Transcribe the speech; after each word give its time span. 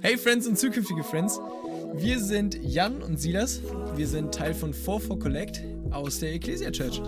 Hey 0.00 0.16
Friends 0.16 0.46
und 0.46 0.58
zukünftige 0.58 1.02
Friends, 1.02 1.40
wir 1.94 2.20
sind 2.20 2.58
Jan 2.62 3.02
und 3.02 3.18
Silas. 3.18 3.60
Wir 3.96 4.06
sind 4.06 4.32
Teil 4.32 4.54
von 4.54 4.72
44 4.72 5.20
Collect 5.20 5.62
aus 5.90 6.20
der 6.20 6.34
Ecclesia 6.34 6.70
Church. 6.70 7.02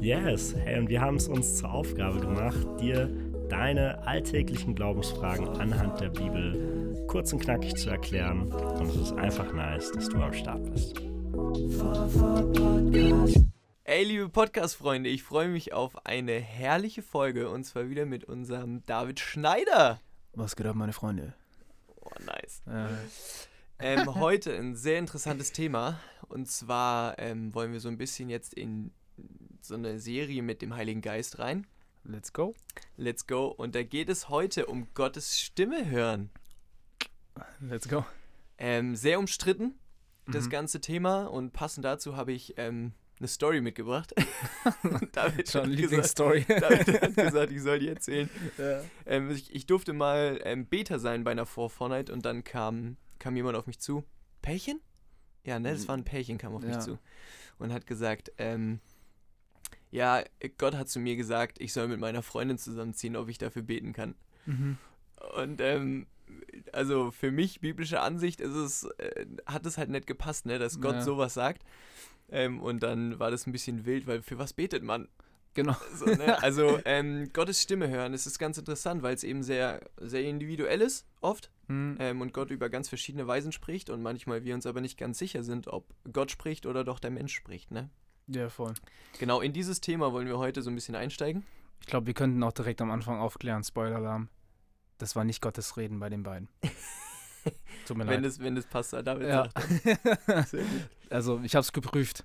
Yes, 0.00 0.54
hey, 0.64 0.78
und 0.78 0.88
wir 0.88 1.00
haben 1.00 1.16
es 1.16 1.28
uns 1.28 1.56
zur 1.56 1.70
Aufgabe 1.72 2.20
gemacht, 2.20 2.66
dir 2.80 3.10
deine 3.48 4.06
alltäglichen 4.06 4.74
Glaubensfragen 4.74 5.48
anhand 5.48 6.00
der 6.00 6.08
Bibel 6.08 7.04
kurz 7.06 7.32
und 7.32 7.40
knackig 7.40 7.76
zu 7.76 7.90
erklären. 7.90 8.52
Und 8.52 8.88
es 8.88 8.96
ist 8.96 9.12
einfach 9.12 9.52
nice, 9.52 9.90
dass 9.92 10.08
du 10.08 10.16
am 10.16 10.32
Start 10.32 10.72
bist. 10.72 10.94
Ey, 13.90 14.04
liebe 14.04 14.28
Podcast-Freunde, 14.28 15.08
ich 15.08 15.22
freue 15.22 15.48
mich 15.48 15.72
auf 15.72 16.04
eine 16.04 16.32
herrliche 16.38 17.00
Folge 17.00 17.48
und 17.48 17.64
zwar 17.64 17.88
wieder 17.88 18.04
mit 18.04 18.22
unserem 18.24 18.84
David 18.84 19.18
Schneider. 19.18 19.98
Was 20.34 20.56
geht 20.56 20.66
ab, 20.66 20.76
meine 20.76 20.92
Freunde? 20.92 21.32
Oh, 21.96 22.10
nice. 22.26 22.60
Äh, 22.66 22.88
Ähm, 23.80 24.14
heute 24.16 24.54
ein 24.54 24.76
sehr 24.76 24.98
interessantes 24.98 25.52
Thema 25.52 25.98
und 26.28 26.50
zwar 26.50 27.18
ähm, 27.18 27.54
wollen 27.54 27.72
wir 27.72 27.80
so 27.80 27.88
ein 27.88 27.96
bisschen 27.96 28.28
jetzt 28.28 28.52
in 28.52 28.90
so 29.62 29.74
eine 29.74 29.98
Serie 29.98 30.42
mit 30.42 30.60
dem 30.60 30.76
Heiligen 30.76 31.00
Geist 31.00 31.38
rein. 31.38 31.66
let's 32.04 32.34
go. 32.34 32.54
Let's 32.98 33.26
go. 33.26 33.46
Und 33.46 33.74
da 33.74 33.82
geht 33.84 34.10
es 34.10 34.28
heute 34.28 34.66
um 34.66 34.88
Gottes 34.92 35.40
Stimme 35.40 35.88
hören. 35.88 36.28
Let's 37.60 37.88
go. 37.88 38.04
Ähm, 38.58 38.96
sehr 38.96 39.18
umstritten, 39.18 39.78
das 40.26 40.44
Mhm. 40.44 40.50
ganze 40.50 40.80
Thema. 40.82 41.24
Und 41.24 41.54
passend 41.54 41.86
dazu 41.86 42.16
habe 42.18 42.32
ich 42.32 42.52
ähm, 42.58 42.92
eine 43.20 43.28
Story 43.28 43.60
mitgebracht. 43.60 44.14
David 45.12 45.50
Schon 45.50 45.62
hat 45.62 45.66
gesagt, 45.66 45.66
Lieblingsstory. 45.68 46.44
David 46.48 47.02
hat 47.02 47.16
gesagt, 47.16 47.52
ich 47.52 47.62
soll 47.62 47.78
die 47.78 47.88
erzählen. 47.88 48.30
ja. 48.58 48.80
Ähm, 49.06 49.30
ich, 49.30 49.54
ich 49.54 49.66
durfte 49.66 49.92
mal 49.92 50.40
ähm, 50.44 50.66
Beta 50.66 50.98
sein 50.98 51.24
bei 51.24 51.30
einer 51.32 51.46
For 51.46 51.70
Fortnite 51.70 52.12
und 52.12 52.24
dann 52.24 52.44
kam, 52.44 52.96
kam 53.18 53.36
jemand 53.36 53.56
auf 53.56 53.66
mich 53.66 53.78
zu. 53.80 54.04
Pärchen? 54.42 54.80
Ja, 55.44 55.58
ne, 55.58 55.72
das 55.72 55.88
war 55.88 55.96
ein 55.96 56.04
Pärchen, 56.04 56.38
kam 56.38 56.54
auf 56.54 56.62
mich 56.62 56.74
Ja. 56.74 56.80
zu. 56.80 56.98
Und 57.58 57.72
hat 57.72 57.86
gesagt, 57.86 58.32
ähm, 58.38 58.80
ja, 59.90 60.22
Gott 60.58 60.74
hat 60.74 60.88
zu 60.88 61.00
mir 61.00 61.16
gesagt, 61.16 61.60
ich 61.60 61.72
soll 61.72 61.88
mit 61.88 61.98
meiner 62.00 62.22
Freundin 62.22 62.58
zusammenziehen, 62.58 63.16
ob 63.16 63.28
ich 63.28 63.38
dafür 63.38 63.62
beten 63.62 63.92
kann. 63.92 64.14
Mhm. 64.46 64.76
Und 65.36 65.60
ähm, 65.60 66.06
also 66.72 67.10
für 67.10 67.30
mich, 67.30 67.60
biblische 67.60 68.00
Ansicht, 68.00 68.40
ist 68.40 68.54
es, 68.54 68.84
äh, 68.98 69.26
hat 69.46 69.64
es 69.66 69.78
halt 69.78 69.88
nicht 69.88 70.06
gepasst, 70.06 70.44
ne, 70.46 70.58
dass 70.58 70.80
Gott 70.80 70.96
Ja. 70.96 71.02
sowas 71.02 71.34
sagt. 71.34 71.62
Ähm, 72.30 72.60
und 72.60 72.82
dann 72.82 73.18
war 73.18 73.30
das 73.30 73.46
ein 73.46 73.52
bisschen 73.52 73.86
wild, 73.86 74.06
weil 74.06 74.22
für 74.22 74.38
was 74.38 74.52
betet 74.52 74.82
man? 74.82 75.08
Genau. 75.54 75.76
So, 75.94 76.06
ne? 76.06 76.36
Also 76.42 76.78
ähm, 76.84 77.30
Gottes 77.32 77.62
Stimme 77.62 77.88
hören, 77.88 78.12
das 78.12 78.26
ist 78.26 78.38
ganz 78.38 78.58
interessant, 78.58 79.02
weil 79.02 79.14
es 79.14 79.24
eben 79.24 79.42
sehr, 79.42 79.80
sehr 79.96 80.22
individuell 80.22 80.80
ist, 80.80 81.06
oft. 81.20 81.50
Mhm. 81.68 81.96
Ähm, 81.98 82.20
und 82.20 82.32
Gott 82.32 82.50
über 82.50 82.68
ganz 82.68 82.88
verschiedene 82.88 83.26
Weisen 83.26 83.52
spricht 83.52 83.90
und 83.90 84.02
manchmal 84.02 84.44
wir 84.44 84.54
uns 84.54 84.66
aber 84.66 84.80
nicht 84.80 84.98
ganz 84.98 85.18
sicher 85.18 85.42
sind, 85.42 85.68
ob 85.68 85.92
Gott 86.12 86.30
spricht 86.30 86.66
oder 86.66 86.84
doch 86.84 86.98
der 86.98 87.10
Mensch 87.10 87.34
spricht. 87.34 87.70
Ne? 87.70 87.90
Ja, 88.28 88.50
voll. 88.50 88.74
Genau, 89.18 89.40
in 89.40 89.52
dieses 89.52 89.80
Thema 89.80 90.12
wollen 90.12 90.28
wir 90.28 90.38
heute 90.38 90.62
so 90.62 90.70
ein 90.70 90.74
bisschen 90.74 90.94
einsteigen. 90.94 91.44
Ich 91.80 91.86
glaube, 91.86 92.06
wir 92.06 92.14
könnten 92.14 92.42
auch 92.42 92.52
direkt 92.52 92.80
am 92.80 92.90
Anfang 92.90 93.18
aufklären, 93.18 93.64
Spoiler-Alarm. 93.64 94.28
Das 94.98 95.16
war 95.16 95.24
nicht 95.24 95.40
Gottes 95.40 95.76
Reden 95.76 95.98
bei 95.98 96.08
den 96.08 96.22
beiden. 96.22 96.48
Tut 97.86 97.96
mir 97.96 98.06
Wenn 98.06 98.22
leid. 98.22 98.30
es, 98.30 98.38
wenn 98.40 98.56
es 98.56 98.66
passt, 98.66 98.92
David 98.92 99.28
Ja. 99.28 99.48
also, 101.10 101.40
ich 101.42 101.54
habe 101.54 101.62
es 101.62 101.72
geprüft. 101.72 102.24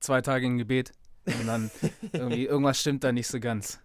Zwei 0.00 0.20
Tage 0.22 0.46
im 0.46 0.58
Gebet. 0.58 0.92
Und 1.26 1.46
dann 1.46 1.70
irgendwie, 2.12 2.46
irgendwas 2.46 2.80
stimmt 2.80 3.04
da 3.04 3.12
nicht 3.12 3.26
so 3.26 3.40
ganz. 3.40 3.80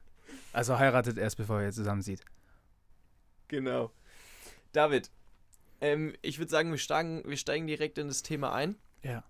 Also 0.54 0.80
heiratet 0.80 1.18
erst, 1.18 1.38
bevor 1.38 1.62
ihr 1.62 1.72
zusammen 1.72 2.02
sieht. 2.02 2.22
Genau. 3.50 3.92
David, 4.72 5.12
ähm, 5.82 6.14
ich 6.22 6.40
würde 6.40 6.50
sagen, 6.50 6.72
wir 6.72 6.78
steigen, 6.78 7.24
wir 7.26 7.38
steigen 7.38 7.68
direkt 7.68 7.98
in 7.98 8.08
das 8.08 8.24
Thema 8.24 8.54
ein. 8.54 8.76
Ja. 9.04 9.24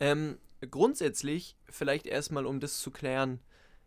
Ähm, 0.00 0.38
grundsätzlich, 0.70 1.56
vielleicht 1.68 2.06
erstmal, 2.06 2.46
um 2.46 2.60
das 2.60 2.80
zu 2.80 2.90
klären, 2.90 3.40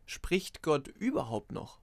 spricht 0.06 0.62
Gott 0.62 0.88
überhaupt 0.88 1.52
noch? 1.52 1.80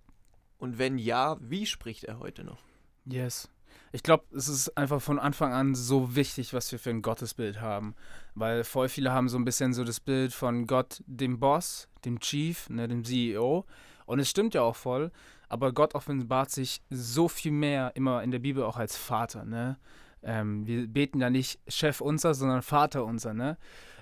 Und 0.58 0.78
wenn 0.78 0.98
ja, 0.98 1.36
wie 1.40 1.66
spricht 1.66 2.04
er 2.04 2.20
heute 2.20 2.44
noch? 2.44 2.62
Yes. 3.04 3.50
Ich 3.92 4.02
glaube, 4.02 4.24
es 4.34 4.48
ist 4.48 4.76
einfach 4.76 5.02
von 5.02 5.18
Anfang 5.18 5.52
an 5.52 5.74
so 5.74 6.16
wichtig, 6.16 6.54
was 6.54 6.72
wir 6.72 6.78
für 6.78 6.90
ein 6.90 7.02
Gottesbild 7.02 7.60
haben. 7.60 7.94
Weil 8.34 8.64
voll 8.64 8.88
viele 8.88 9.12
haben 9.12 9.28
so 9.28 9.36
ein 9.36 9.44
bisschen 9.44 9.74
so 9.74 9.84
das 9.84 10.00
Bild 10.00 10.32
von 10.32 10.66
Gott, 10.66 11.02
dem 11.06 11.38
Boss, 11.38 11.88
dem 12.04 12.18
Chief, 12.20 12.70
ne, 12.70 12.88
dem 12.88 13.04
CEO. 13.04 13.66
Und 14.06 14.18
es 14.18 14.30
stimmt 14.30 14.54
ja 14.54 14.62
auch 14.62 14.76
voll. 14.76 15.10
Aber 15.48 15.72
Gott 15.72 15.94
offenbart 15.94 16.50
sich 16.50 16.80
so 16.88 17.28
viel 17.28 17.52
mehr 17.52 17.92
immer 17.94 18.22
in 18.22 18.30
der 18.30 18.38
Bibel 18.38 18.64
auch 18.64 18.78
als 18.78 18.96
Vater. 18.96 19.44
Ne? 19.44 19.76
Ähm, 20.22 20.66
wir 20.66 20.86
beten 20.86 21.20
ja 21.20 21.28
nicht 21.28 21.60
Chef 21.68 22.00
unser, 22.00 22.32
sondern 22.32 22.62
Vater 22.62 23.04
unser. 23.04 23.34
Ne? 23.34 23.58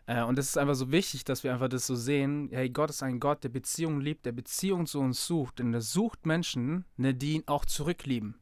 Äh, 0.07 0.23
und 0.23 0.39
es 0.39 0.51
ist 0.51 0.59
einfach 0.59 0.75
so 0.75 0.93
wichtig, 0.93 1.25
dass 1.25 1.43
wir 1.43 1.53
einfach 1.53 1.69
das 1.69 1.87
so 1.89 1.97
sehen. 1.97 2.49
Hey, 2.53 2.71
Gott 2.71 2.91
ist 2.91 3.03
ein 3.03 3.19
Gott, 3.19 3.43
der 3.43 3.49
Beziehung 3.49 4.01
liebt, 4.01 4.27
der 4.27 4.33
Beziehung 4.33 4.87
zu 4.87 5.01
uns 5.01 5.27
sucht. 5.27 5.59
Denn 5.59 5.75
er 5.75 5.81
sucht 5.81 6.25
Menschen, 6.25 6.85
ne, 6.97 7.15
die 7.15 7.35
ihn 7.35 7.45
auch 7.47 7.65
zurücklieben. 7.65 8.37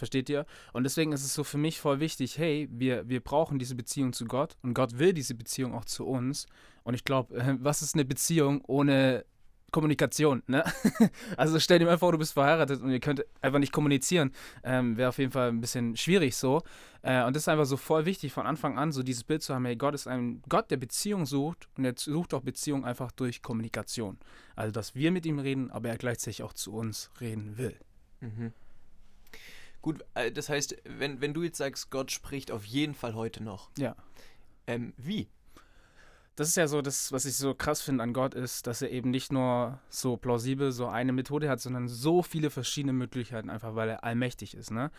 Versteht 0.00 0.30
ihr? 0.30 0.46
Und 0.72 0.84
deswegen 0.84 1.12
ist 1.12 1.22
es 1.22 1.34
so 1.34 1.44
für 1.44 1.58
mich 1.58 1.78
voll 1.78 2.00
wichtig, 2.00 2.38
hey, 2.38 2.70
wir, 2.72 3.06
wir 3.06 3.20
brauchen 3.20 3.58
diese 3.58 3.74
Beziehung 3.74 4.14
zu 4.14 4.24
Gott 4.24 4.56
und 4.62 4.72
Gott 4.72 4.98
will 4.98 5.12
diese 5.12 5.34
Beziehung 5.34 5.74
auch 5.74 5.84
zu 5.84 6.06
uns. 6.06 6.46
Und 6.84 6.94
ich 6.94 7.04
glaube, 7.04 7.36
äh, 7.36 7.56
was 7.60 7.82
ist 7.82 7.94
eine 7.94 8.06
Beziehung 8.06 8.64
ohne 8.66 9.26
Kommunikation, 9.72 10.42
ne? 10.46 10.64
also 11.36 11.58
stell 11.60 11.80
dir 11.80 11.84
mal 11.84 11.98
vor, 11.98 12.12
du 12.12 12.18
bist 12.18 12.32
verheiratet 12.32 12.80
und 12.80 12.90
ihr 12.90 12.98
könnt 12.98 13.26
einfach 13.42 13.58
nicht 13.58 13.74
kommunizieren. 13.74 14.32
Ähm, 14.64 14.96
Wäre 14.96 15.10
auf 15.10 15.18
jeden 15.18 15.32
Fall 15.32 15.50
ein 15.50 15.60
bisschen 15.60 15.98
schwierig 15.98 16.34
so. 16.34 16.62
Äh, 17.02 17.22
und 17.24 17.36
das 17.36 17.42
ist 17.42 17.48
einfach 17.48 17.66
so 17.66 17.76
voll 17.76 18.06
wichtig, 18.06 18.32
von 18.32 18.46
Anfang 18.46 18.78
an 18.78 18.90
so 18.90 19.02
dieses 19.02 19.22
Bild 19.22 19.42
zu 19.42 19.54
haben, 19.54 19.66
hey, 19.66 19.76
Gott 19.76 19.94
ist 19.94 20.06
ein 20.06 20.40
Gott, 20.48 20.70
der 20.70 20.78
Beziehung 20.78 21.26
sucht 21.26 21.68
und 21.76 21.84
er 21.84 21.92
sucht 21.94 22.32
auch 22.32 22.40
Beziehung 22.40 22.86
einfach 22.86 23.12
durch 23.12 23.42
Kommunikation. 23.42 24.16
Also, 24.56 24.72
dass 24.72 24.94
wir 24.94 25.10
mit 25.10 25.26
ihm 25.26 25.38
reden, 25.38 25.70
aber 25.70 25.90
er 25.90 25.98
gleichzeitig 25.98 26.42
auch 26.42 26.54
zu 26.54 26.72
uns 26.72 27.10
reden 27.20 27.58
will. 27.58 27.76
Mhm. 28.20 28.54
Gut, 29.82 30.04
äh, 30.14 30.30
das 30.30 30.48
heißt, 30.48 30.76
wenn, 30.84 31.20
wenn 31.20 31.34
du 31.34 31.42
jetzt 31.42 31.58
sagst, 31.58 31.90
Gott 31.90 32.10
spricht 32.10 32.50
auf 32.50 32.64
jeden 32.64 32.94
Fall 32.94 33.14
heute 33.14 33.42
noch, 33.42 33.70
Ja. 33.78 33.96
ähm, 34.66 34.92
wie? 34.96 35.28
Das 36.36 36.48
ist 36.48 36.56
ja 36.56 36.68
so, 36.68 36.80
das, 36.80 37.12
was 37.12 37.26
ich 37.26 37.36
so 37.36 37.54
krass 37.54 37.82
finde 37.82 38.02
an 38.02 38.14
Gott, 38.14 38.34
ist, 38.34 38.66
dass 38.66 38.80
er 38.80 38.90
eben 38.90 39.10
nicht 39.10 39.30
nur 39.30 39.78
so 39.90 40.16
plausibel 40.16 40.72
so 40.72 40.86
eine 40.86 41.12
Methode 41.12 41.50
hat, 41.50 41.60
sondern 41.60 41.86
so 41.86 42.22
viele 42.22 42.48
verschiedene 42.48 42.94
Möglichkeiten, 42.94 43.50
einfach 43.50 43.74
weil 43.74 43.90
er 43.90 44.04
allmächtig 44.04 44.54
ist. 44.54 44.70
Ne? 44.70 44.90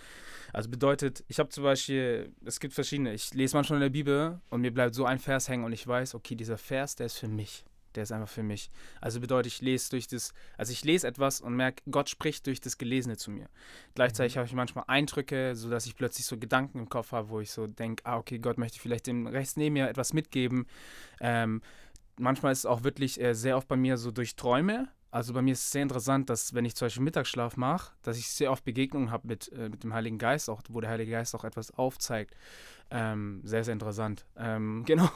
Also 0.53 0.69
bedeutet, 0.69 1.23
ich 1.29 1.39
habe 1.39 1.49
zum 1.49 1.63
Beispiel, 1.63 2.31
es 2.45 2.59
gibt 2.59 2.75
verschiedene, 2.75 3.13
ich 3.13 3.33
lese 3.33 3.55
manchmal 3.55 3.77
in 3.77 3.81
der 3.83 3.89
Bibel 3.89 4.39
und 4.51 4.61
mir 4.61 4.71
bleibt 4.71 4.93
so 4.93 5.05
ein 5.05 5.17
Vers 5.17 5.47
hängen 5.47 5.63
und 5.63 5.73
ich 5.73 5.87
weiß, 5.87 6.13
okay, 6.13 6.35
dieser 6.35 6.59
Vers, 6.59 6.95
der 6.95 7.07
ist 7.07 7.17
für 7.17 7.27
mich. 7.29 7.65
Der 7.95 8.03
ist 8.03 8.11
einfach 8.11 8.29
für 8.29 8.43
mich. 8.43 8.69
Also 8.99 9.19
bedeutet, 9.19 9.53
ich 9.53 9.61
lese 9.61 9.89
durch 9.89 10.07
das, 10.07 10.33
also 10.57 10.71
ich 10.71 10.83
lese 10.83 11.07
etwas 11.07 11.41
und 11.41 11.55
merke, 11.55 11.83
Gott 11.89 12.09
spricht 12.09 12.47
durch 12.47 12.61
das 12.61 12.77
Gelesene 12.77 13.17
zu 13.17 13.31
mir. 13.31 13.49
Gleichzeitig 13.95 14.37
habe 14.37 14.47
ich 14.47 14.53
manchmal 14.53 14.85
Eindrücke, 14.87 15.55
sodass 15.55 15.85
ich 15.85 15.95
plötzlich 15.95 16.25
so 16.25 16.37
Gedanken 16.37 16.79
im 16.79 16.89
Kopf 16.89 17.11
habe, 17.11 17.29
wo 17.29 17.39
ich 17.39 17.51
so 17.51 17.67
denke, 17.67 18.05
ah, 18.05 18.17
okay, 18.17 18.39
Gott 18.39 18.57
möchte 18.57 18.79
vielleicht 18.79 19.07
dem 19.07 19.27
rechts 19.27 19.57
neben 19.57 19.73
mir 19.73 19.89
etwas 19.89 20.13
mitgeben. 20.13 20.67
Ähm, 21.19 21.61
manchmal 22.17 22.51
ist 22.51 22.59
es 22.59 22.65
auch 22.65 22.83
wirklich 22.83 23.19
äh, 23.19 23.33
sehr 23.33 23.57
oft 23.57 23.67
bei 23.67 23.77
mir 23.77 23.97
so 23.97 24.11
durch 24.11 24.35
Träume. 24.35 24.87
Also 25.11 25.33
bei 25.33 25.41
mir 25.41 25.51
ist 25.51 25.65
es 25.65 25.71
sehr 25.71 25.83
interessant, 25.83 26.29
dass 26.29 26.53
wenn 26.53 26.63
ich 26.63 26.73
zum 26.75 26.85
Beispiel 26.85 27.03
Mittagsschlaf 27.03 27.57
mache, 27.57 27.91
dass 28.01 28.17
ich 28.17 28.27
sehr 28.27 28.49
oft 28.49 28.63
Begegnungen 28.63 29.11
habe 29.11 29.27
mit, 29.27 29.51
äh, 29.51 29.67
mit 29.67 29.83
dem 29.83 29.93
Heiligen 29.93 30.17
Geist, 30.17 30.49
auch, 30.49 30.61
wo 30.69 30.79
der 30.79 30.89
Heilige 30.89 31.11
Geist 31.11 31.35
auch 31.35 31.43
etwas 31.43 31.71
aufzeigt. 31.71 32.33
Ähm, 32.89 33.41
sehr, 33.43 33.65
sehr 33.65 33.73
interessant. 33.73 34.25
Ähm, 34.37 34.83
genau. 34.87 35.09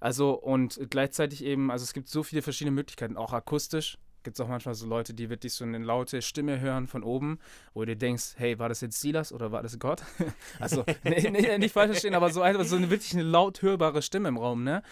Also 0.00 0.32
und 0.32 0.80
gleichzeitig 0.88 1.44
eben, 1.44 1.70
also 1.70 1.82
es 1.82 1.92
gibt 1.92 2.08
so 2.08 2.22
viele 2.22 2.40
verschiedene 2.40 2.74
Möglichkeiten, 2.74 3.18
auch 3.18 3.34
akustisch. 3.34 3.98
Gibt 4.22 4.38
es 4.38 4.40
auch 4.40 4.48
manchmal 4.48 4.74
so 4.74 4.86
Leute, 4.86 5.12
die 5.12 5.28
wirklich 5.28 5.52
so 5.52 5.64
eine 5.64 5.76
laute 5.76 6.22
Stimme 6.22 6.58
hören 6.58 6.86
von 6.86 7.02
oben, 7.02 7.38
wo 7.74 7.84
du 7.84 7.94
denkst, 7.94 8.36
hey, 8.36 8.58
war 8.58 8.70
das 8.70 8.80
jetzt 8.80 8.98
Silas 8.98 9.30
oder 9.30 9.52
war 9.52 9.62
das 9.62 9.78
Gott? 9.78 10.02
also, 10.58 10.86
nee, 11.02 11.30
nee, 11.30 11.58
nicht 11.58 11.72
falsch 11.72 11.90
verstehen, 11.90 12.14
aber 12.14 12.30
so 12.30 12.40
einfach 12.40 12.64
so 12.64 12.76
eine 12.76 12.88
wirklich 12.88 13.12
eine 13.12 13.22
laut 13.22 13.60
hörbare 13.60 14.00
Stimme 14.00 14.28
im 14.28 14.38
Raum, 14.38 14.64
ne? 14.64 14.82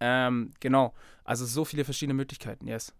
Ähm, 0.00 0.50
genau. 0.58 0.92
Also 1.22 1.46
so 1.46 1.64
viele 1.64 1.84
verschiedene 1.84 2.14
Möglichkeiten, 2.14 2.66
yes. 2.66 2.92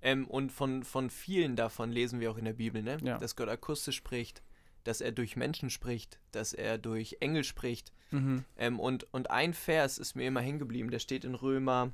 Ähm, 0.00 0.26
und 0.26 0.50
von, 0.50 0.82
von 0.82 1.10
vielen 1.10 1.54
davon 1.54 1.90
lesen 1.92 2.20
wir 2.20 2.30
auch 2.30 2.36
in 2.36 2.44
der 2.44 2.54
Bibel, 2.54 2.82
ne? 2.82 2.98
Ja. 3.02 3.18
Dass 3.18 3.36
Gott 3.36 3.48
akustisch 3.48 3.96
spricht, 3.96 4.42
dass 4.84 5.00
er 5.00 5.12
durch 5.12 5.36
Menschen 5.36 5.70
spricht, 5.70 6.18
dass 6.32 6.52
er 6.52 6.76
durch 6.76 7.18
Engel 7.20 7.44
spricht. 7.44 7.92
Mhm. 8.10 8.44
Ähm, 8.56 8.80
und, 8.80 9.06
und 9.14 9.30
ein 9.30 9.54
Vers 9.54 9.98
ist 9.98 10.16
mir 10.16 10.26
immer 10.26 10.40
hängen 10.40 10.58
geblieben, 10.58 10.90
der 10.90 10.98
steht 10.98 11.24
in 11.24 11.36
Römer, 11.36 11.92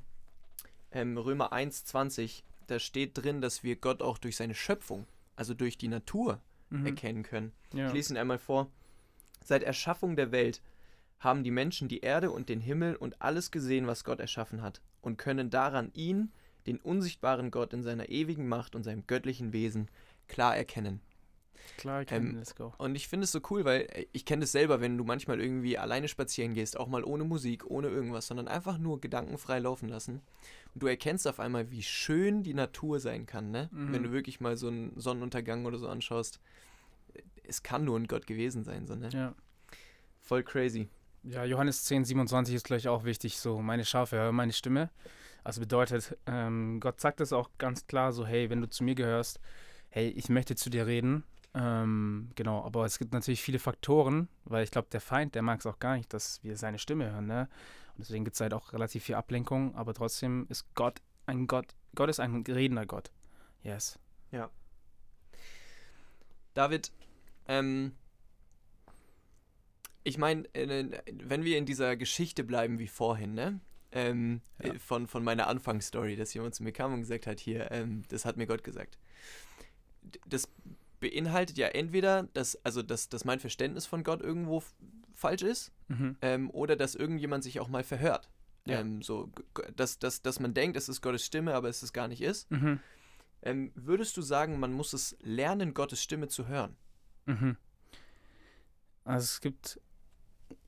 ähm, 0.91 1.17
Römer 1.17 1.53
1,20. 1.53 2.41
Da 2.65 2.79
steht 2.79 3.11
drin, 3.17 3.41
dass 3.41 3.63
wir 3.63 3.75
Gott 3.75 4.01
auch 4.01 4.17
durch 4.17 4.35
seine 4.35 4.55
Schöpfung, 4.55 5.05
also 5.35 5.53
durch 5.53 5.77
die 5.77 5.87
Natur, 5.87 6.41
Mhm. 6.71 6.85
erkennen 6.85 7.23
können. 7.23 7.51
Ja. 7.73 7.87
Ich 7.87 7.93
lese 7.93 8.13
ihn 8.13 8.17
einmal 8.17 8.37
vor. 8.37 8.69
Seit 9.43 9.63
Erschaffung 9.63 10.15
der 10.15 10.31
Welt 10.31 10.61
haben 11.19 11.43
die 11.43 11.51
Menschen 11.51 11.87
die 11.87 12.01
Erde 12.01 12.31
und 12.31 12.47
den 12.49 12.59
Himmel 12.61 12.95
und 12.95 13.21
alles 13.21 13.51
gesehen, 13.51 13.87
was 13.87 14.03
Gott 14.03 14.19
erschaffen 14.19 14.61
hat, 14.61 14.81
und 15.01 15.17
können 15.17 15.49
daran 15.49 15.91
ihn 15.93 16.31
den 16.67 16.77
unsichtbaren 16.77 17.51
Gott 17.51 17.73
in 17.73 17.83
seiner 17.83 18.09
ewigen 18.09 18.47
Macht 18.47 18.75
und 18.75 18.83
seinem 18.83 19.05
göttlichen 19.07 19.53
Wesen 19.53 19.89
klar 20.27 20.55
erkennen. 20.55 21.01
Klar, 21.77 22.03
Ähm, 22.11 22.35
let's 22.35 22.55
go. 22.55 22.73
Und 22.77 22.95
ich 22.95 23.07
finde 23.07 23.25
es 23.25 23.31
so 23.31 23.39
cool, 23.49 23.65
weil 23.65 23.81
äh, 23.91 24.05
ich 24.11 24.25
kenne 24.25 24.41
das 24.41 24.51
selber, 24.51 24.81
wenn 24.81 24.97
du 24.97 25.03
manchmal 25.03 25.39
irgendwie 25.39 25.77
alleine 25.77 26.07
spazieren 26.07 26.53
gehst, 26.53 26.77
auch 26.77 26.87
mal 26.87 27.03
ohne 27.03 27.23
Musik, 27.23 27.65
ohne 27.69 27.87
irgendwas, 27.87 28.27
sondern 28.27 28.47
einfach 28.47 28.77
nur 28.77 28.99
gedankenfrei 29.01 29.59
laufen 29.59 29.89
lassen. 29.89 30.21
Und 30.73 30.83
du 30.83 30.87
erkennst 30.87 31.27
auf 31.27 31.39
einmal, 31.39 31.71
wie 31.71 31.83
schön 31.83 32.43
die 32.43 32.53
Natur 32.53 32.99
sein 32.99 33.25
kann, 33.25 33.51
ne? 33.51 33.69
Mhm. 33.71 33.93
Wenn 33.93 34.03
du 34.03 34.11
wirklich 34.11 34.39
mal 34.39 34.57
so 34.57 34.67
einen 34.67 34.99
Sonnenuntergang 34.99 35.65
oder 35.65 35.77
so 35.77 35.87
anschaust. 35.87 36.39
Es 37.43 37.63
kann 37.63 37.85
nur 37.85 37.97
ein 37.97 38.07
Gott 38.07 38.27
gewesen 38.27 38.63
sein, 38.63 38.85
so, 38.85 38.95
ne? 38.95 39.09
Ja. 39.11 39.35
Voll 40.19 40.43
crazy. 40.43 40.87
Ja, 41.23 41.43
Johannes 41.43 41.83
10, 41.85 42.05
27 42.05 42.55
ist 42.55 42.65
gleich 42.65 42.87
auch 42.87 43.03
wichtig, 43.03 43.37
so 43.37 43.61
meine 43.61 43.83
Schafe 43.83 44.17
hören 44.17 44.35
meine 44.35 44.53
Stimme. 44.53 44.89
Also 45.49 45.61
bedeutet, 45.61 46.15
ähm, 46.27 46.79
Gott 46.79 47.01
sagt 47.01 47.21
es 47.21 47.33
auch 47.33 47.49
ganz 47.57 47.87
klar 47.87 48.13
so, 48.13 48.23
hey, 48.23 48.51
wenn 48.51 48.61
du 48.61 48.69
zu 48.69 48.83
mir 48.83 48.93
gehörst, 48.93 49.39
hey, 49.89 50.07
ich 50.09 50.29
möchte 50.29 50.55
zu 50.55 50.69
dir 50.69 50.85
reden. 50.85 51.23
Ähm, 51.55 52.29
genau, 52.35 52.63
aber 52.63 52.85
es 52.85 52.99
gibt 52.99 53.13
natürlich 53.13 53.41
viele 53.41 53.57
Faktoren, 53.57 54.29
weil 54.45 54.63
ich 54.63 54.69
glaube, 54.69 54.89
der 54.91 55.01
Feind, 55.01 55.33
der 55.33 55.41
mag 55.41 55.59
es 55.59 55.65
auch 55.65 55.79
gar 55.79 55.97
nicht, 55.97 56.13
dass 56.13 56.43
wir 56.43 56.55
seine 56.55 56.77
Stimme 56.77 57.11
hören, 57.11 57.25
ne? 57.25 57.49
Und 57.95 58.01
deswegen 58.01 58.25
gibt 58.25 58.35
es 58.35 58.41
halt 58.41 58.53
auch 58.53 58.73
relativ 58.73 59.05
viel 59.05 59.15
Ablenkung, 59.15 59.73
aber 59.73 59.95
trotzdem 59.95 60.45
ist 60.49 60.71
Gott 60.75 61.01
ein 61.25 61.47
Gott, 61.47 61.73
Gott 61.95 62.11
ist 62.11 62.19
ein 62.19 62.43
redender 62.43 62.85
Gott. 62.85 63.09
Yes. 63.63 63.97
David, 66.53 66.91
ähm, 67.47 67.93
ich 70.03 70.19
meine, 70.19 70.43
wenn 70.53 71.43
wir 71.43 71.57
in 71.57 71.65
dieser 71.65 71.95
Geschichte 71.97 72.43
bleiben 72.43 72.77
wie 72.77 72.87
vorhin, 72.87 73.33
ne? 73.33 73.59
Ähm, 73.91 74.41
Ja. 74.63 74.73
äh, 74.73 74.79
von, 74.79 75.07
von 75.07 75.23
meiner 75.23 75.47
Anfangsstory, 75.47 76.15
dass 76.15 76.33
jemand 76.33 76.53
zu 76.55 76.63
mir 76.63 76.71
kam 76.71 76.93
und 76.93 76.99
gesagt 77.01 77.25
hat, 77.27 77.39
hier, 77.39 77.71
ähm, 77.71 78.03
das 78.09 78.23
hat 78.25 78.37
mir 78.37 78.45
Gott 78.45 78.63
gesagt. 78.63 78.97
Das 80.27 80.47
beinhaltet 80.99 81.57
ja 81.57 81.67
entweder, 81.69 82.23
dass, 82.33 82.55
also 82.65 82.83
dass, 82.83 83.09
dass 83.09 83.25
mein 83.25 83.39
Verständnis 83.39 83.85
von 83.85 84.03
Gott 84.03 84.21
irgendwo 84.21 84.63
falsch 85.13 85.41
ist, 85.41 85.71
Mhm. 85.87 86.17
ähm, 86.21 86.49
oder 86.51 86.75
dass 86.75 86.93
irgendjemand 86.95 87.43
sich 87.43 87.59
auch 87.59 87.67
mal 87.67 87.83
verhört. 87.83 88.29
Ja. 88.65 88.79
Ähm, 88.81 89.01
so, 89.01 89.31
dass, 89.75 89.97
dass, 89.97 90.21
dass 90.21 90.39
man 90.39 90.53
denkt, 90.53 90.77
es 90.77 90.87
ist 90.89 91.01
Gottes 91.01 91.25
Stimme, 91.25 91.55
aber 91.55 91.67
es 91.69 91.81
es 91.81 91.91
gar 91.93 92.07
nicht 92.07 92.21
ist. 92.21 92.51
Mhm. 92.51 92.79
Ähm, 93.41 93.71
würdest 93.73 94.15
du 94.17 94.21
sagen, 94.21 94.59
man 94.59 94.71
muss 94.73 94.93
es 94.93 95.17
lernen, 95.21 95.73
Gottes 95.73 96.03
Stimme 96.03 96.27
zu 96.27 96.47
hören? 96.47 96.75
Mhm. 97.25 97.57
Also 99.05 99.23
es 99.23 99.41
gibt, 99.41 99.79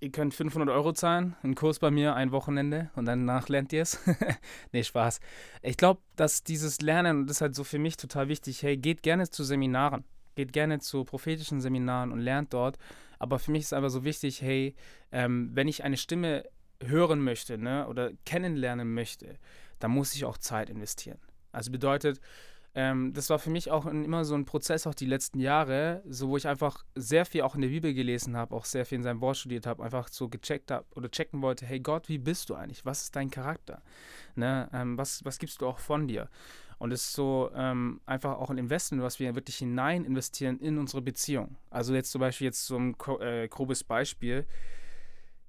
ihr 0.02 0.12
könnt 0.12 0.34
500 0.34 0.68
Euro 0.70 0.92
zahlen, 0.94 1.36
einen 1.44 1.56
Kurs 1.56 1.80
bei 1.80 1.92
mir, 1.92 2.16
ein 2.16 2.32
Wochenende 2.32 2.90
und 2.96 3.06
danach 3.06 3.48
lernt 3.48 3.72
ihr 3.72 3.84
es. 3.84 4.00
nee, 4.74 4.84
Spaß. 4.84 5.20
Ich 5.62 5.78
glaube, 5.78 6.02
dass 6.16 6.44
dieses 6.44 6.82
Lernen, 6.82 7.20
und 7.20 7.28
das 7.28 7.38
ist 7.38 7.42
halt 7.42 7.56
so 7.56 7.64
für 7.64 7.80
mich 7.80 7.98
total 7.98 8.28
wichtig, 8.28 8.64
hey, 8.64 8.76
geht 8.78 9.04
gerne 9.04 9.30
zu 9.30 9.44
Seminaren, 9.44 10.04
geht 10.36 10.54
gerne 10.54 10.80
zu 10.80 11.04
prophetischen 11.04 11.62
Seminaren 11.62 12.12
und 12.12 12.20
lernt 12.20 12.52
dort. 12.54 12.78
Aber 13.20 13.38
für 13.38 13.52
mich 13.52 13.62
ist 13.62 13.74
einfach 13.74 13.92
so 13.92 14.04
wichtig, 14.04 14.42
hey, 14.42 14.76
ähm, 15.12 15.52
wenn 15.54 15.68
ich 15.68 15.84
eine 15.84 15.98
Stimme 15.98 16.46
hören 16.84 17.24
möchte 17.24 17.60
ne, 17.60 17.88
oder 17.88 18.12
kennenlernen 18.26 18.96
möchte, 18.96 19.38
dann 19.78 19.92
muss 19.92 20.16
ich 20.16 20.26
auch 20.26 20.40
Zeit 20.40 20.72
investieren. 20.72 21.20
Also 21.52 21.72
bedeutet, 21.72 22.20
ähm, 22.74 23.12
das 23.14 23.30
war 23.30 23.38
für 23.38 23.50
mich 23.50 23.70
auch 23.70 23.86
immer 23.86 24.24
so 24.24 24.34
ein 24.36 24.46
Prozess, 24.46 24.88
auch 24.88 24.94
die 24.94 25.06
letzten 25.06 25.40
Jahre, 25.40 26.02
so 26.08 26.30
wo 26.30 26.38
ich 26.38 26.48
einfach 26.48 26.86
sehr 26.96 27.26
viel 27.26 27.42
auch 27.42 27.56
in 27.56 27.62
der 27.62 27.68
Bibel 27.68 27.94
gelesen 27.94 28.38
habe, 28.38 28.56
auch 28.56 28.64
sehr 28.64 28.86
viel 28.86 28.98
in 28.98 29.04
seinem 29.04 29.20
Wort 29.20 29.38
studiert 29.38 29.66
habe, 29.66 29.84
einfach 29.84 30.08
so 30.10 30.30
gecheckt 30.30 30.72
habe 30.72 30.86
oder 30.96 31.12
checken 31.12 31.42
wollte, 31.42 31.66
hey 31.66 31.82
Gott, 31.82 32.08
wie 32.08 32.18
bist 32.18 32.50
du 32.50 32.56
eigentlich? 32.56 32.86
Was 32.86 33.04
ist 33.04 33.16
dein 33.16 33.30
Charakter? 33.30 33.82
Ne? 34.36 34.70
Ähm, 34.72 34.98
was, 34.98 35.26
was 35.26 35.38
gibst 35.38 35.62
du 35.62 35.68
auch 35.68 35.80
von 35.80 36.08
dir? 36.08 36.30
Und 36.78 36.92
es 36.92 37.04
ist 37.04 37.14
so 37.14 37.52
ähm, 37.54 38.02
einfach 38.06 38.38
auch 38.38 38.50
ein 38.50 38.58
Investment, 38.58 39.04
was 39.04 39.20
wir 39.20 39.36
wirklich 39.36 39.58
hinein 39.58 40.06
investieren 40.06 40.58
in 40.60 40.78
unsere 40.78 41.02
Beziehung. 41.02 41.58
Also 41.70 41.94
jetzt 41.94 42.12
zum 42.12 42.22
Beispiel 42.22 42.46
jetzt 42.46 42.66
so 42.66 42.78
ein 42.78 42.96
äh, 43.20 43.48
grobes 43.50 43.84
Beispiel. 43.84 44.48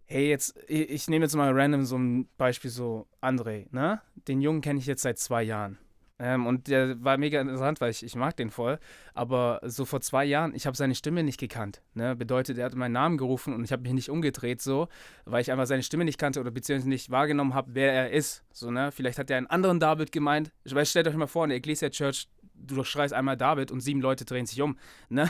Hey, 0.05 0.29
jetzt, 0.29 0.59
ich, 0.67 0.91
ich 0.91 1.09
nehme 1.09 1.25
jetzt 1.25 1.37
mal 1.37 1.53
random 1.59 1.85
so 1.85 1.97
ein 1.97 2.29
Beispiel, 2.37 2.71
so 2.71 3.07
André, 3.23 3.67
ne? 3.71 4.03
Den 4.29 4.43
Jungen 4.43 4.61
kenne 4.61 4.81
ich 4.81 4.87
jetzt 4.87 5.03
seit 5.03 5.19
zwei 5.19 5.43
Jahren. 5.43 5.79
Ähm, 6.23 6.47
und 6.47 6.69
der 6.69 7.03
war 7.03 7.19
mega 7.19 7.41
interessant, 7.41 7.81
weil 7.81 7.91
ich, 7.91 8.05
ich 8.05 8.15
mag 8.15 8.37
den 8.37 8.51
voll. 8.51 8.79
Aber 9.13 9.61
so 9.65 9.85
vor 9.85 10.01
zwei 10.01 10.25
Jahren, 10.25 10.55
ich 10.55 10.67
habe 10.67 10.77
seine 10.77 10.95
Stimme 10.95 11.25
nicht 11.25 11.41
gekannt. 11.41 11.83
Ne? 11.95 12.15
Bedeutet, 12.15 12.59
er 12.59 12.67
hat 12.67 12.77
meinen 12.77 12.93
Namen 12.93 13.19
gerufen 13.19 13.53
und 13.53 13.65
ich 13.65 13.73
habe 13.73 13.83
mich 13.83 13.93
nicht 13.93 14.09
umgedreht, 14.09 14.63
so, 14.63 14.87
weil 15.25 15.43
ich 15.43 15.51
einfach 15.51 15.67
seine 15.67 15.83
Stimme 15.83 16.05
nicht 16.05 16.19
kannte 16.19 16.39
oder 16.39 16.53
beziehungsweise 16.53 16.89
nicht 16.89 17.11
wahrgenommen 17.11 17.55
habe, 17.55 17.75
wer 17.75 17.93
er 17.93 18.11
ist. 18.13 18.45
So, 18.53 18.71
ne? 18.71 18.93
Vielleicht 18.93 19.19
hat 19.19 19.31
er 19.31 19.37
einen 19.37 19.49
anderen 19.49 19.81
David 19.81 20.13
gemeint. 20.13 20.53
Weil 20.65 20.87
stellt 20.87 21.09
euch 21.09 21.17
mal 21.17 21.27
vor, 21.27 21.43
in 21.43 21.51
der 21.51 21.59
Ecclesia 21.59 21.91
Church, 21.91 22.29
du 22.55 22.85
schreist 22.85 23.13
einmal 23.13 23.37
David 23.37 23.73
und 23.73 23.81
sieben 23.81 24.01
Leute 24.01 24.25
drehen 24.25 24.47
sich 24.47 24.63
um. 24.63 24.79
Ne? 25.09 25.29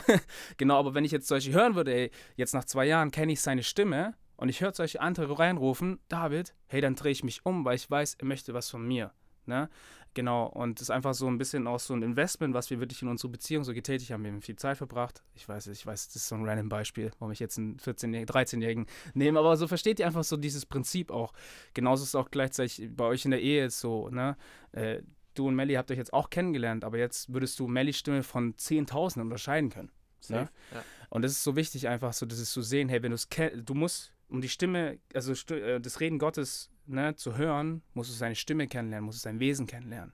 genau, 0.57 0.77
aber 0.77 0.93
wenn 0.93 1.05
ich 1.05 1.11
jetzt 1.11 1.27
solche 1.27 1.51
hören 1.53 1.73
würde, 1.73 1.91
ey, 1.91 2.11
jetzt 2.35 2.53
nach 2.53 2.65
zwei 2.65 2.85
Jahren 2.85 3.09
kenne 3.09 3.33
ich 3.33 3.41
seine 3.41 3.63
Stimme 3.63 4.13
und 4.37 4.49
ich 4.49 4.61
höre 4.61 4.73
solche 4.73 5.01
andere 5.01 5.39
reinrufen, 5.39 5.99
David, 6.07 6.53
hey, 6.67 6.81
dann 6.81 6.93
drehe 6.93 7.11
ich 7.11 7.23
mich 7.23 7.43
um, 7.45 7.65
weil 7.65 7.77
ich 7.77 7.89
weiß, 7.89 8.15
er 8.19 8.25
möchte 8.25 8.53
was 8.53 8.69
von 8.69 8.87
mir. 8.87 9.11
Ne? 9.47 9.69
Genau, 10.13 10.45
und 10.45 10.79
das 10.79 10.83
ist 10.83 10.89
einfach 10.91 11.13
so 11.15 11.27
ein 11.27 11.37
bisschen 11.37 11.65
auch 11.65 11.79
so 11.79 11.93
ein 11.93 12.03
Investment, 12.03 12.53
was 12.53 12.69
wir 12.69 12.79
wirklich 12.79 13.01
in 13.01 13.07
unsere 13.07 13.29
Beziehung 13.29 13.63
so 13.63 13.73
getätigt 13.73 14.11
haben. 14.11 14.23
Wir 14.23 14.31
haben 14.31 14.41
viel 14.41 14.55
Zeit 14.55 14.77
verbracht. 14.77 15.23
Ich 15.33 15.49
weiß, 15.49 15.67
ich 15.67 15.85
weiß, 15.85 16.07
das 16.07 16.17
ist 16.17 16.27
so 16.27 16.35
ein 16.35 16.47
random 16.47 16.69
Beispiel, 16.69 17.11
warum 17.17 17.31
ich 17.31 17.39
jetzt 17.39 17.57
einen 17.57 17.77
14-Jährigen, 17.77 18.27
13-Jährigen 18.27 18.85
nehme, 19.15 19.39
aber 19.39 19.57
so 19.57 19.67
versteht 19.67 19.99
ihr 19.99 20.05
einfach 20.05 20.23
so 20.23 20.37
dieses 20.37 20.65
Prinzip 20.65 21.09
auch. 21.09 21.33
Genauso 21.73 22.03
ist 22.03 22.09
es 22.09 22.15
auch 22.15 22.29
gleichzeitig 22.29 22.89
bei 22.95 23.05
euch 23.05 23.25
in 23.25 23.31
der 23.31 23.41
Ehe 23.41 23.63
jetzt 23.63 23.79
so, 23.79 24.09
ne? 24.09 24.37
Äh, 24.71 25.01
du 25.33 25.47
und 25.47 25.55
Melly 25.55 25.73
habt 25.73 25.89
euch 25.89 25.97
jetzt 25.97 26.13
auch 26.13 26.29
kennengelernt, 26.29 26.83
aber 26.83 26.99
jetzt 26.99 27.33
würdest 27.33 27.59
du 27.59 27.67
Mellys 27.67 27.97
Stimme 27.97 28.21
von 28.21 28.53
10.000 28.53 29.21
unterscheiden 29.21 29.71
können. 29.71 29.91
Ne? 30.29 30.49
Ja. 30.73 30.83
Und 31.09 31.23
das 31.23 31.33
ist 31.33 31.43
so 31.43 31.55
wichtig, 31.55 31.87
einfach 31.87 32.13
so, 32.13 32.25
das 32.25 32.39
ist 32.39 32.51
zu 32.51 32.61
sehen, 32.61 32.89
hey, 32.89 33.03
wenn 33.03 33.11
du 33.11 33.15
es 33.15 33.29
kennst, 33.29 33.67
du 33.67 33.73
musst, 33.73 34.13
um 34.29 34.41
die 34.41 34.49
Stimme, 34.49 34.99
also 35.13 35.33
äh, 35.53 35.79
das 35.79 35.99
Reden 35.99 36.17
Gottes 36.17 36.69
ne, 36.85 37.15
zu 37.15 37.37
hören, 37.37 37.81
musst 37.93 38.09
du 38.09 38.15
seine 38.15 38.35
Stimme 38.35 38.67
kennenlernen, 38.67 39.05
musst 39.05 39.19
du 39.19 39.23
sein 39.23 39.39
Wesen 39.39 39.67
kennenlernen. 39.67 40.13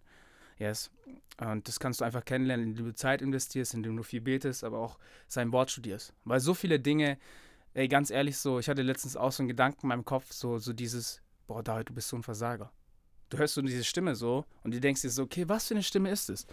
Yes. 0.58 0.92
Und 1.40 1.68
das 1.68 1.80
kannst 1.80 2.02
du 2.02 2.06
einfach 2.06 2.26
kennenlernen, 2.26 2.70
indem 2.70 2.86
du 2.86 2.94
Zeit 2.94 3.22
investierst, 3.22 3.74
indem 3.74 3.96
du 3.96 4.04
viel 4.04 4.22
betest, 4.22 4.64
aber 4.64 4.80
auch 4.80 5.00
sein 5.28 5.52
Wort 5.54 5.72
studierst. 5.72 6.14
Weil 6.26 6.42
so 6.42 6.54
viele 6.54 6.80
Dinge, 6.80 7.18
ey, 7.74 7.88
ganz 7.88 8.10
ehrlich, 8.10 8.38
so, 8.38 8.60
ich 8.60 8.68
hatte 8.68 8.82
letztens 8.82 9.16
auch 9.16 9.32
so 9.32 9.42
einen 9.42 9.48
Gedanken 9.48 9.84
in 9.84 9.88
meinem 9.90 10.06
Kopf, 10.06 10.34
so, 10.34 10.58
so 10.58 10.74
dieses, 10.74 11.22
boah, 11.48 11.64
David, 11.64 11.90
du 11.90 11.94
bist 11.94 12.10
so 12.10 12.18
ein 12.18 12.24
Versager. 12.24 12.72
Du 13.30 13.38
hörst 13.38 13.54
so 13.54 13.62
diese 13.62 13.84
Stimme 13.84 14.16
so 14.16 14.46
und 14.64 14.74
du 14.74 14.80
denkst 14.80 15.02
dir 15.02 15.10
so, 15.10 15.24
okay, 15.24 15.48
was 15.48 15.68
für 15.68 15.76
eine 15.76 15.84
Stimme 15.84 16.10
ist 16.10 16.30
es? 16.30 16.46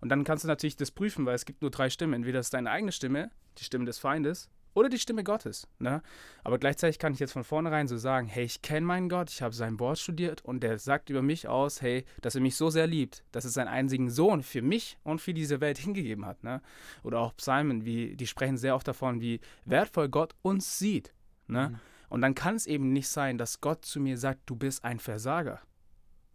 Und 0.00 0.08
dann 0.10 0.24
kannst 0.24 0.44
du 0.44 0.48
natürlich 0.48 0.76
das 0.76 0.90
prüfen, 0.90 1.24
weil 1.24 1.36
es 1.36 1.46
gibt 1.46 1.62
nur 1.62 1.70
drei 1.70 1.88
Stimmen. 1.88 2.12
Entweder 2.12 2.40
ist 2.40 2.52
deine 2.52 2.70
eigene 2.70 2.92
Stimme, 2.92 3.30
die 3.58 3.64
Stimme 3.64 3.84
des 3.84 3.98
Feindes 3.98 4.50
oder 4.74 4.88
die 4.88 4.98
Stimme 4.98 5.24
Gottes. 5.24 5.66
Ne? 5.78 6.02
Aber 6.42 6.58
gleichzeitig 6.58 6.98
kann 6.98 7.12
ich 7.12 7.20
jetzt 7.20 7.32
von 7.32 7.44
vornherein 7.44 7.88
so 7.88 7.96
sagen, 7.96 8.26
hey, 8.26 8.44
ich 8.44 8.62
kenne 8.62 8.86
meinen 8.86 9.08
Gott, 9.08 9.30
ich 9.30 9.42
habe 9.42 9.54
sein 9.54 9.80
Wort 9.80 9.98
studiert 9.98 10.44
und 10.44 10.62
der 10.62 10.78
sagt 10.78 11.10
über 11.10 11.22
mich 11.22 11.48
aus, 11.48 11.80
hey, 11.80 12.04
dass 12.20 12.34
er 12.34 12.40
mich 12.40 12.56
so 12.56 12.70
sehr 12.70 12.86
liebt, 12.86 13.24
dass 13.32 13.44
er 13.44 13.50
seinen 13.50 13.68
einzigen 13.68 14.10
Sohn 14.10 14.42
für 14.42 14.62
mich 14.62 14.98
und 15.04 15.20
für 15.20 15.34
diese 15.34 15.60
Welt 15.60 15.78
hingegeben 15.78 16.26
hat. 16.26 16.42
Ne? 16.44 16.60
Oder 17.02 17.20
auch 17.20 17.36
Psalmen, 17.36 17.84
wie, 17.84 18.16
die 18.16 18.26
sprechen 18.26 18.56
sehr 18.56 18.74
oft 18.74 18.86
davon, 18.86 19.20
wie 19.20 19.40
wertvoll 19.64 20.08
Gott 20.08 20.34
uns 20.42 20.78
sieht. 20.78 21.12
Ne? 21.46 21.70
Mhm. 21.70 21.80
Und 22.10 22.20
dann 22.20 22.34
kann 22.34 22.54
es 22.54 22.66
eben 22.66 22.92
nicht 22.92 23.08
sein, 23.08 23.38
dass 23.38 23.60
Gott 23.60 23.84
zu 23.84 24.00
mir 24.00 24.18
sagt, 24.18 24.40
du 24.46 24.56
bist 24.56 24.84
ein 24.84 24.98
Versager, 24.98 25.60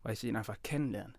weil 0.03 0.13
ich 0.13 0.24
ihn 0.24 0.36
einfach 0.36 0.58
kennenlerne. 0.63 1.13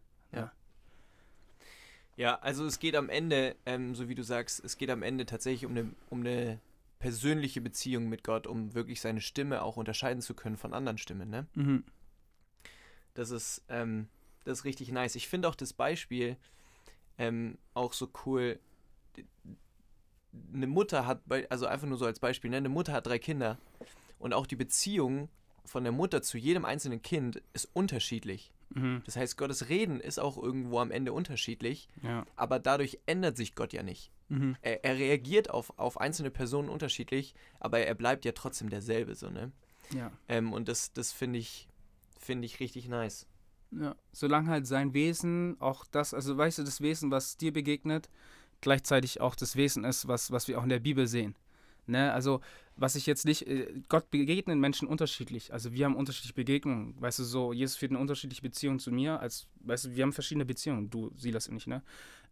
Ja, 2.20 2.38
also 2.40 2.66
es 2.66 2.78
geht 2.78 2.96
am 2.96 3.08
Ende, 3.08 3.56
ähm, 3.64 3.94
so 3.94 4.10
wie 4.10 4.14
du 4.14 4.22
sagst, 4.22 4.62
es 4.62 4.76
geht 4.76 4.90
am 4.90 5.02
Ende 5.02 5.24
tatsächlich 5.24 5.64
um 5.64 5.72
eine, 5.72 5.90
um 6.10 6.20
eine 6.20 6.60
persönliche 7.00 7.60
Beziehung 7.60 8.08
mit 8.08 8.22
Gott, 8.22 8.46
um 8.46 8.74
wirklich 8.74 9.00
seine 9.00 9.20
Stimme 9.20 9.62
auch 9.62 9.76
unterscheiden 9.76 10.22
zu 10.22 10.34
können 10.34 10.56
von 10.56 10.72
anderen 10.72 10.98
Stimmen, 10.98 11.28
ne? 11.30 11.46
Mhm. 11.54 11.82
Das 13.14 13.30
ist, 13.30 13.64
ähm, 13.68 14.06
das 14.44 14.60
ist 14.60 14.64
richtig 14.64 14.92
nice. 14.92 15.16
Ich 15.16 15.26
finde 15.28 15.48
auch 15.48 15.56
das 15.56 15.72
Beispiel 15.72 16.36
ähm, 17.18 17.58
auch 17.74 17.92
so 17.92 18.08
cool. 18.24 18.60
Eine 20.54 20.68
Mutter 20.68 21.06
hat, 21.06 21.22
also 21.48 21.66
einfach 21.66 21.88
nur 21.88 21.98
so 21.98 22.06
als 22.06 22.20
Beispiel, 22.20 22.50
ne? 22.50 22.58
eine 22.58 22.68
Mutter 22.68 22.92
hat 22.92 23.06
drei 23.06 23.18
Kinder 23.18 23.58
und 24.20 24.32
auch 24.32 24.46
die 24.46 24.54
Beziehung 24.56 25.28
von 25.64 25.82
der 25.82 25.92
Mutter 25.92 26.22
zu 26.22 26.38
jedem 26.38 26.64
einzelnen 26.64 27.02
Kind 27.02 27.42
ist 27.52 27.68
unterschiedlich. 27.72 28.52
Mhm. 28.70 29.02
Das 29.06 29.16
heißt, 29.16 29.36
Gottes 29.36 29.68
Reden 29.68 29.98
ist 30.00 30.20
auch 30.20 30.40
irgendwo 30.40 30.78
am 30.78 30.92
Ende 30.92 31.12
unterschiedlich, 31.12 31.88
Ja. 32.02 32.24
aber 32.36 32.60
dadurch 32.60 33.00
ändert 33.06 33.36
sich 33.36 33.54
Gott 33.56 33.72
ja 33.72 33.82
nicht. 33.82 34.12
Mhm. 34.30 34.56
Er, 34.62 34.84
er 34.84 34.96
reagiert 34.96 35.50
auf, 35.50 35.78
auf 35.78 36.00
einzelne 36.00 36.30
Personen 36.30 36.68
unterschiedlich, 36.68 37.34
aber 37.58 37.80
er 37.80 37.94
bleibt 37.94 38.24
ja 38.24 38.32
trotzdem 38.32 38.70
derselbe, 38.70 39.14
so, 39.14 39.28
ne? 39.28 39.52
Ja. 39.92 40.12
Ähm, 40.28 40.52
und 40.52 40.68
das, 40.68 40.92
das 40.92 41.12
finde 41.12 41.38
ich, 41.38 41.68
finde 42.18 42.46
ich 42.46 42.60
richtig 42.60 42.88
nice. 42.88 43.26
Ja, 43.72 43.94
solange 44.12 44.48
halt 44.48 44.66
sein 44.66 44.94
Wesen 44.94 45.56
auch 45.60 45.84
das, 45.84 46.14
also 46.14 46.36
weißt 46.36 46.58
du, 46.58 46.62
das 46.64 46.80
Wesen, 46.80 47.10
was 47.10 47.36
dir 47.36 47.52
begegnet, 47.52 48.08
gleichzeitig 48.60 49.20
auch 49.20 49.34
das 49.34 49.56
Wesen 49.56 49.84
ist, 49.84 50.08
was, 50.08 50.30
was 50.30 50.48
wir 50.48 50.58
auch 50.58 50.64
in 50.64 50.68
der 50.68 50.80
Bibel 50.80 51.06
sehen. 51.06 51.34
Ne? 51.86 52.12
Also, 52.12 52.40
was 52.76 52.94
ich 52.94 53.06
jetzt 53.06 53.24
nicht, 53.26 53.46
äh, 53.46 53.82
Gott 53.88 54.10
begegnet 54.10 54.58
Menschen 54.58 54.88
unterschiedlich. 54.88 55.52
Also, 55.52 55.72
wir 55.72 55.84
haben 55.84 55.96
unterschiedliche 55.96 56.34
Begegnungen. 56.34 56.94
Weißt 57.00 57.18
du, 57.18 57.24
so, 57.24 57.52
Jesus 57.52 57.76
führt 57.76 57.92
eine 57.92 58.00
unterschiedliche 58.00 58.42
Beziehung 58.42 58.78
zu 58.78 58.90
mir, 58.90 59.20
als, 59.20 59.48
weißt 59.60 59.86
du, 59.86 59.96
wir 59.96 60.02
haben 60.02 60.12
verschiedene 60.12 60.44
Beziehungen. 60.44 60.90
Du, 60.90 61.10
sie 61.16 61.30
das 61.30 61.48
nicht, 61.50 61.66
ne? 61.66 61.82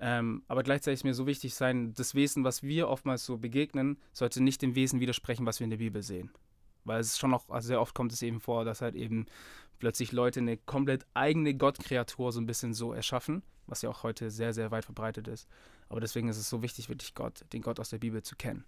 Ähm, 0.00 0.42
aber 0.46 0.62
gleichzeitig 0.62 1.00
ist 1.00 1.04
mir 1.04 1.14
so 1.14 1.26
wichtig 1.26 1.54
sein, 1.54 1.92
das 1.94 2.14
Wesen, 2.14 2.44
was 2.44 2.62
wir 2.62 2.88
oftmals 2.88 3.24
so 3.24 3.36
begegnen, 3.36 3.98
sollte 4.12 4.42
nicht 4.42 4.62
dem 4.62 4.74
Wesen 4.74 5.00
widersprechen, 5.00 5.44
was 5.44 5.58
wir 5.58 5.64
in 5.64 5.70
der 5.70 5.78
Bibel 5.78 6.02
sehen. 6.02 6.30
Weil 6.84 7.00
es 7.00 7.08
ist 7.08 7.18
schon 7.18 7.30
noch, 7.30 7.48
also 7.50 7.66
sehr 7.66 7.80
oft 7.80 7.94
kommt 7.94 8.12
es 8.12 8.22
eben 8.22 8.40
vor, 8.40 8.64
dass 8.64 8.80
halt 8.80 8.94
eben 8.94 9.26
plötzlich 9.78 10.12
Leute 10.12 10.40
eine 10.40 10.56
komplett 10.56 11.06
eigene 11.14 11.54
Gottkreatur 11.54 12.32
so 12.32 12.40
ein 12.40 12.46
bisschen 12.46 12.74
so 12.74 12.92
erschaffen, 12.92 13.42
was 13.66 13.82
ja 13.82 13.90
auch 13.90 14.02
heute 14.02 14.30
sehr, 14.30 14.52
sehr 14.52 14.70
weit 14.70 14.84
verbreitet 14.84 15.28
ist. 15.28 15.48
Aber 15.88 16.00
deswegen 16.00 16.28
ist 16.28 16.38
es 16.38 16.48
so 16.48 16.62
wichtig, 16.62 16.88
wirklich 16.88 17.14
Gott, 17.14 17.44
den 17.52 17.62
Gott 17.62 17.80
aus 17.80 17.90
der 17.90 17.98
Bibel 17.98 18.22
zu 18.22 18.36
kennen. 18.36 18.64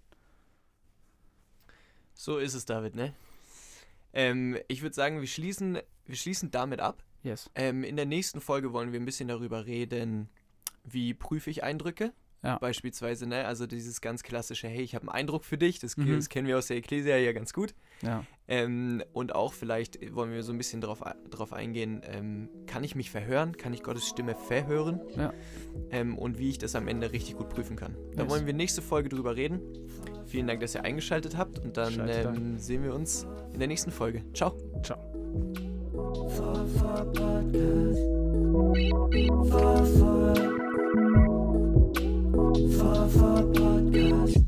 So 2.23 2.37
ist 2.37 2.53
es, 2.53 2.67
David, 2.67 2.97
ne? 2.97 3.15
Ähm, 4.13 4.59
ich 4.69 4.83
würde 4.83 4.95
sagen, 4.95 5.21
wir 5.23 5.27
schließen, 5.27 5.79
wir 6.05 6.17
schließen 6.17 6.51
damit 6.51 6.79
ab. 6.79 7.03
Yes. 7.23 7.49
Ähm, 7.55 7.83
in 7.83 7.97
der 7.97 8.05
nächsten 8.05 8.43
Folge 8.43 8.75
wollen 8.75 8.93
wir 8.93 9.01
ein 9.01 9.07
bisschen 9.07 9.29
darüber 9.29 9.65
reden, 9.65 10.29
wie 10.85 11.15
prüfe 11.15 11.49
ich 11.49 11.65
Eindrücke. 11.65 12.13
Ja. 12.43 12.59
Beispielsweise, 12.59 13.27
ne? 13.27 13.45
Also 13.45 13.67
dieses 13.67 14.01
ganz 14.01 14.23
klassische, 14.23 14.67
hey, 14.67 14.83
ich 14.83 14.95
habe 14.95 15.03
einen 15.03 15.11
Eindruck 15.11 15.45
für 15.45 15.59
dich, 15.59 15.79
das, 15.79 15.97
Mhm. 15.97 16.17
das 16.17 16.29
kennen 16.31 16.47
wir 16.49 16.57
aus 16.57 16.69
der 16.69 16.79
Ecclesia 16.79 17.17
ja 17.19 17.33
ganz 17.33 17.53
gut. 17.53 17.75
Ja. 18.01 18.25
Ähm, 18.49 19.03
und 19.13 19.35
auch 19.35 19.53
vielleicht 19.53 20.15
wollen 20.15 20.33
wir 20.33 20.43
so 20.43 20.51
ein 20.53 20.57
bisschen 20.59 20.81
drauf, 20.81 21.03
drauf 21.29 21.53
eingehen, 21.53 22.01
ähm, 22.05 22.49
kann 22.67 22.83
ich 22.83 22.95
mich 22.95 23.11
verhören? 23.11 23.57
Kann 23.59 23.75
ich 23.75 23.83
Gottes 23.83 24.09
Stimme 24.09 24.35
verhören? 24.35 25.01
Ja. 25.17 25.35
Ähm, 25.91 26.17
und 26.17 26.39
wie 26.39 26.49
ich 26.49 26.57
das 26.59 26.75
am 26.75 26.89
Ende 26.89 27.13
richtig 27.13 27.37
gut 27.37 27.51
prüfen 27.51 27.77
kann. 27.77 27.95
Da 28.17 28.23
Yes. 28.23 28.31
wollen 28.33 28.47
wir 28.47 28.55
nächste 28.55 28.81
Folge 28.81 29.11
drüber 29.11 29.37
reden. 29.37 29.61
Vielen 30.27 30.47
Dank, 30.47 30.61
dass 30.61 30.75
ihr 30.75 30.83
eingeschaltet 30.83 31.37
habt 31.37 31.59
und 31.59 31.77
dann 31.77 32.09
ähm, 32.09 32.59
sehen 32.59 32.83
wir 32.85 32.95
uns 32.95 33.27
in 33.53 33.59
der 33.59 33.69
nächsten 33.69 33.91
Folge. 33.91 34.25
Ciao. 34.33 34.57
Ciao. 34.83 34.99
Four 35.93 36.67
four 39.99 40.60
for, 42.81 43.09
for 43.11 43.43
podcast. 43.53 44.40